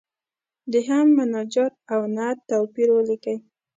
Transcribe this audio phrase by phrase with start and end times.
[0.71, 3.37] د حمد، مناجات او نعت توپیر ولیکئ.